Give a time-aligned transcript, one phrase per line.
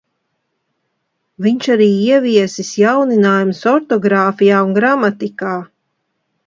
[1.47, 5.59] Viņš arī ieviesis jauninājumus ortogrāfijā un gramatikā.